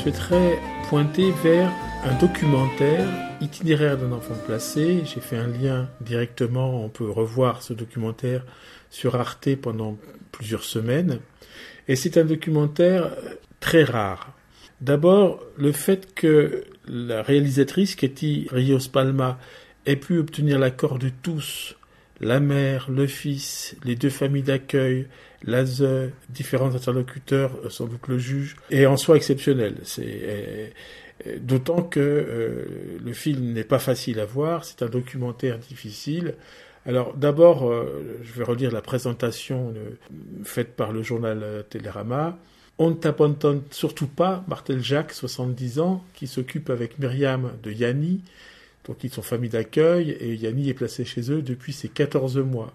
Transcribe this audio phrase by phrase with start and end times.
[0.00, 0.58] souhaiterais
[0.88, 1.70] pointer vers
[2.04, 3.06] un documentaire
[3.42, 5.02] itinéraire d'un enfant placé.
[5.04, 8.46] J'ai fait un lien directement, on peut revoir ce documentaire
[8.88, 9.98] sur Arte pendant
[10.32, 11.18] plusieurs semaines.
[11.86, 13.14] Et c'est un documentaire
[13.60, 14.32] très rare.
[14.80, 19.38] D'abord, le fait que la réalisatrice, Katie Rios Palma,
[19.84, 21.76] ait pu obtenir l'accord de tous,
[22.20, 25.06] la mère, le fils, les deux familles d'accueil,
[25.42, 29.76] l'ASE, différents interlocuteurs, sans doute le juge, est en soi exceptionnel.
[29.84, 30.72] C'est
[31.38, 36.34] D'autant que euh, le film n'est pas facile à voir, c'est un documentaire difficile.
[36.86, 39.90] Alors d'abord, euh, je vais relire la présentation euh,
[40.44, 42.38] faite par le journal Télérama.
[42.78, 48.22] On ne t'abandonne surtout pas, Martel Jacques, 70 ans, qui s'occupe avec Myriam de Yanni,
[48.86, 52.72] donc ils sont famille d'accueil, et Yanni est placé chez eux depuis ses 14 mois.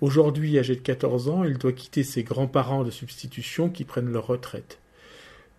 [0.00, 4.26] Aujourd'hui, âgé de 14 ans, il doit quitter ses grands-parents de substitution qui prennent leur
[4.26, 4.78] retraite.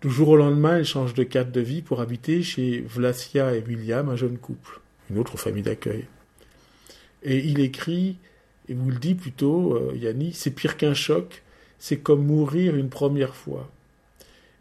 [0.00, 3.64] Du jour au lendemain, il change de cadre de vie pour habiter chez Vlasia et
[3.66, 6.04] William, un jeune couple, une autre famille d'accueil.
[7.24, 8.16] Et il écrit,
[8.68, 11.42] et vous le dit plutôt, euh, Yanni, c'est pire qu'un choc,
[11.80, 13.68] c'est comme mourir une première fois.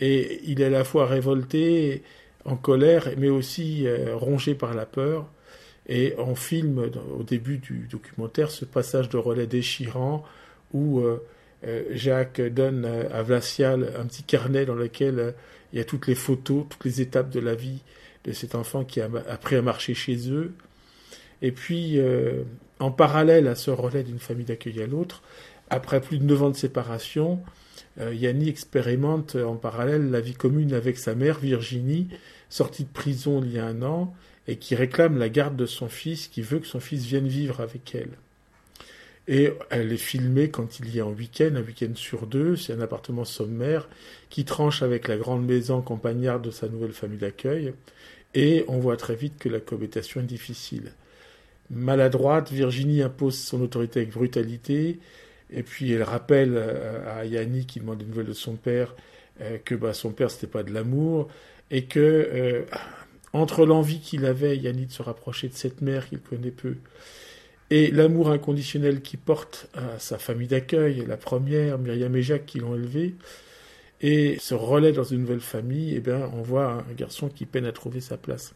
[0.00, 2.02] Et il est à la fois révolté,
[2.44, 5.26] en colère, mais aussi euh, rongé par la peur.
[5.88, 10.24] Et on filme au début du documentaire ce passage de relais déchirant
[10.72, 11.24] où euh,
[11.66, 15.34] euh, Jacques donne à Vlasial un petit carnet dans lequel
[15.72, 17.82] il y a toutes les photos, toutes les étapes de la vie
[18.24, 20.52] de cet enfant qui a appris à marcher chez eux.
[21.42, 21.98] Et puis,
[22.78, 25.22] en parallèle à ce relais d'une famille d'accueil à l'autre,
[25.70, 27.40] après plus de neuf ans de séparation,
[27.98, 32.08] Yanni expérimente en parallèle la vie commune avec sa mère, Virginie,
[32.48, 34.14] sortie de prison il y a un an,
[34.48, 37.60] et qui réclame la garde de son fils, qui veut que son fils vienne vivre
[37.60, 38.16] avec elle.
[39.28, 42.56] Et elle est filmée quand il y a un week-end, un week-end sur deux.
[42.56, 43.88] C'est un appartement sommaire
[44.28, 47.72] qui tranche avec la grande maison campagnarde de sa nouvelle famille d'accueil.
[48.34, 50.92] Et on voit très vite que la cohabitation est difficile.
[51.70, 54.98] Maladroite, Virginie impose son autorité avec brutalité.
[55.52, 56.56] Et puis elle rappelle
[57.06, 58.94] à Yanni qui demande des nouvelles de son père
[59.40, 61.28] euh, que bah, son père c'était pas de l'amour
[61.70, 62.64] et que euh,
[63.32, 66.76] entre l'envie qu'il avait Yanni de se rapprocher de cette mère qu'il connaît peu
[67.70, 72.58] et l'amour inconditionnel qu'il porte à sa famille d'accueil, la première, Myriam et Jacques qui
[72.58, 73.14] l'ont élevé,
[74.00, 77.66] et ce relais dans une nouvelle famille, eh bien, on voit un garçon qui peine
[77.66, 78.54] à trouver sa place.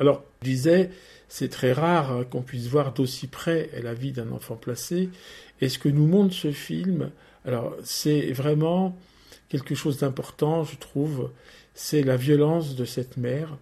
[0.00, 0.90] Alors, je disais,
[1.28, 5.10] c'est très rare hein, qu'on puisse voir d'aussi près la vie d'un enfant placé.
[5.60, 7.10] Et ce que nous montre ce film,
[7.44, 8.96] alors, c'est vraiment
[9.48, 11.30] quelque chose d'important, je trouve,
[11.74, 13.56] c'est la violence de cette mère.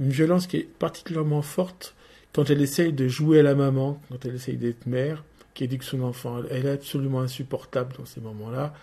[0.00, 1.94] Une violence qui est particulièrement forte
[2.32, 5.24] quand elle essaye de jouer à la maman, quand elle essaye d'être mère,
[5.54, 8.74] qui éduque son enfant, elle est absolument insupportable dans ces moments-là.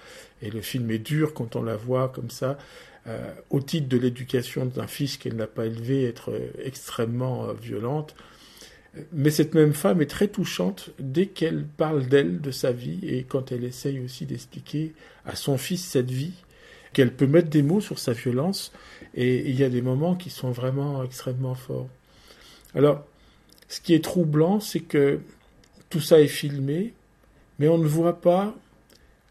[0.41, 2.57] Et le film est dur quand on la voit comme ça,
[3.07, 7.53] euh, au titre de l'éducation d'un fils qu'elle n'a pas élevé, être euh, extrêmement euh,
[7.53, 8.15] violente.
[9.11, 13.23] Mais cette même femme est très touchante dès qu'elle parle d'elle, de sa vie, et
[13.23, 14.93] quand elle essaye aussi d'expliquer
[15.25, 16.33] à son fils cette vie,
[16.93, 18.71] qu'elle peut mettre des mots sur sa violence,
[19.13, 21.89] et il y a des moments qui sont vraiment extrêmement forts.
[22.73, 23.05] Alors,
[23.67, 25.19] ce qui est troublant, c'est que
[25.89, 26.93] tout ça est filmé,
[27.59, 28.55] mais on ne voit pas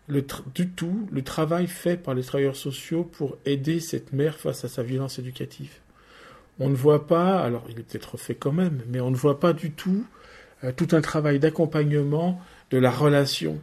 [0.08, 4.69] du tout le travail fait par les travailleurs sociaux pour aider cette mère face à
[4.69, 5.78] sa violence éducative.
[6.60, 9.41] On ne voit pas, alors il est peut-être fait quand même, mais on ne voit
[9.41, 10.04] pas du tout
[10.65, 13.60] euh, tout un travail d'accompagnement de la relation.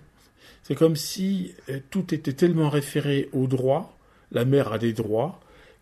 [0.63, 3.97] C'est comme si euh, tout était tellement référé au droit,
[4.31, 5.39] la mère a des droits,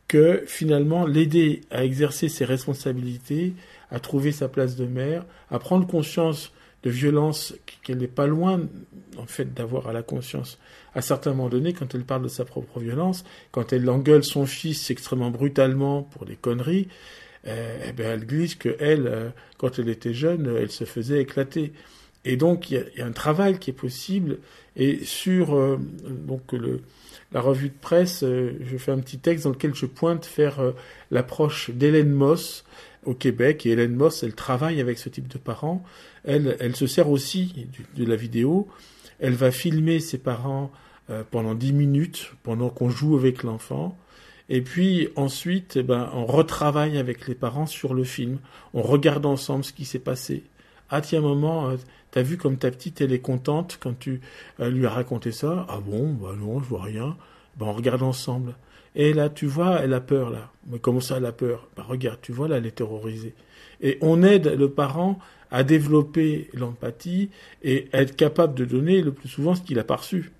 [0.07, 3.53] que finalement l'aider à exercer ses responsabilités,
[3.91, 6.51] à trouver sa place de mère, à prendre conscience
[6.83, 7.53] de violence
[7.83, 8.61] qu'elle n'est pas loin
[9.17, 10.57] en fait d'avoir à la conscience
[10.95, 14.45] à certains moments donnés quand elle parle de sa propre violence, quand elle engueule son
[14.45, 16.87] fils extrêmement brutalement pour des conneries,
[17.47, 21.21] euh, eh bien elle glisse que elle, euh, quand elle était jeune, elle se faisait
[21.21, 21.73] éclater.
[22.25, 24.39] Et donc il y, a un travail qui est possible.
[24.75, 25.77] Et sur euh,
[26.07, 26.53] donc
[27.31, 30.59] la revue de presse, je fais un petit texte dans lequel je pointe faire
[31.11, 32.63] l'approche d'Hélène Moss
[33.05, 35.83] au Québec et Hélène Moss, elle travaille avec ce type de parents.
[36.23, 38.67] Elle, elle se sert aussi de la vidéo.
[39.19, 40.71] Elle va filmer ses parents
[41.09, 43.97] euh, pendant dix minutes, pendant qu'on joue avec l'enfant.
[44.49, 48.39] Et puis ensuite, eh ben, on retravaille avec les parents sur le film.
[48.73, 50.43] On regarde ensemble ce qui s'est passé.
[50.91, 51.75] Ah tiens, maman, euh,
[52.11, 54.21] t'as vu comme ta petite, elle est contente quand tu
[54.59, 55.67] euh, lui as raconté ça?
[55.69, 57.15] Ah bon, bah non, je vois rien.
[57.57, 58.55] Ben, on regarde ensemble.
[58.95, 60.51] Et là, tu vois, elle a peur, là.
[60.67, 61.67] Mais comment ça, elle a peur?
[61.77, 63.35] Bah, Regarde, tu vois, là, elle est terrorisée.
[63.81, 65.19] Et on aide le parent
[65.51, 67.29] à développer l'empathie
[67.63, 70.31] et à être capable de donner le plus souvent ce qu'il a perçu.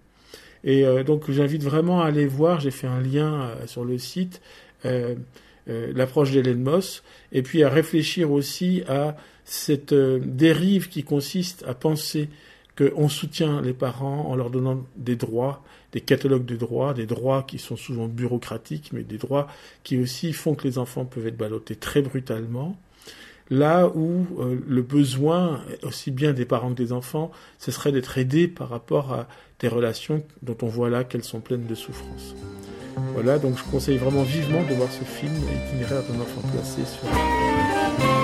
[0.64, 4.42] Et donc j'invite vraiment à aller voir, j'ai fait un lien sur le site,
[5.66, 9.16] l'approche d'Hélène Moss, et puis à réfléchir aussi à
[9.50, 12.30] cette dérive qui consiste à penser
[12.78, 17.44] qu'on soutient les parents en leur donnant des droits, des catalogues de droits, des droits
[17.44, 19.48] qui sont souvent bureaucratiques, mais des droits
[19.84, 22.78] qui aussi font que les enfants peuvent être ballottés très brutalement.
[23.50, 28.20] Là où euh, le besoin, aussi bien des parents que des enfants, ce serait d'être
[28.20, 29.28] aidés par rapport à
[29.60, 32.36] des relations dont on voit là qu'elles sont pleines de souffrance.
[33.14, 35.34] Voilà, donc je conseille vraiment vivement de voir ce film,
[35.66, 38.19] Itinéraire d'un enfant placé sur